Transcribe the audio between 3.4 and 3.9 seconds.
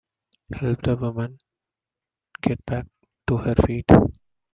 feet.